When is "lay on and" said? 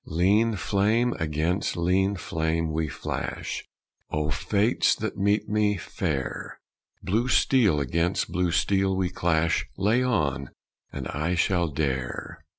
9.77-11.07